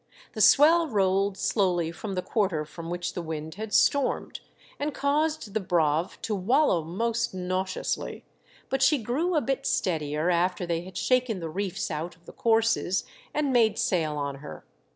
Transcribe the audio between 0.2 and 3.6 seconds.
The swell rolled slowly from the quarter from which the wind